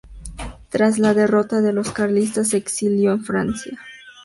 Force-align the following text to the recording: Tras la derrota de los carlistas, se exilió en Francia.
Tras 0.69 0.97
la 0.97 1.13
derrota 1.13 1.61
de 1.61 1.73
los 1.73 1.91
carlistas, 1.91 2.47
se 2.47 2.57
exilió 2.57 3.11
en 3.11 3.23
Francia. 3.23 3.77